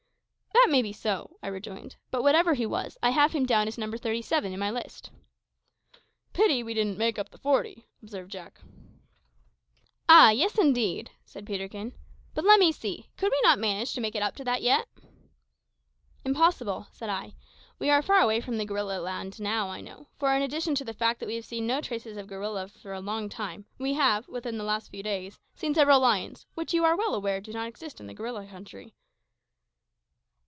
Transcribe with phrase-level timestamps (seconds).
[0.53, 3.79] "That may be so," I rejoined; "but whatever he was, I have him down as
[3.79, 5.09] number thirty seven in my list."
[6.33, 8.61] "Pity we didn't make up the forty," observed Jack.
[10.07, 10.29] "Ah!
[10.29, 11.93] yes indeed," said Peterkin.
[12.35, 14.87] "But let me see: could we not manage to make it up to that yet?"
[16.23, 17.33] "Impossible," said I.
[17.79, 20.85] "We are far away from the gorilla land now, I know; for, in addition to
[20.85, 23.95] the fact that we have seen no traces of gorillas for a long time, we
[23.95, 27.51] have, within the last few days, seen several lions, which, you are well aware, do
[27.51, 28.93] not exist in the gorilla country."